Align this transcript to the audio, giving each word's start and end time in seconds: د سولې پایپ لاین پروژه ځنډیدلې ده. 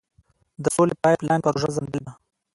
د 0.63 0.65
سولې 0.75 0.93
پایپ 1.03 1.19
لاین 1.27 1.41
پروژه 1.45 1.69
ځنډیدلې 1.75 2.01
ده. 2.05 2.11